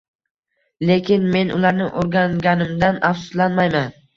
Lekin 0.91 1.27
men 1.35 1.53
ularni 1.57 1.91
o`rganganimdan 2.05 3.01
afsuslanmayman 3.13 3.97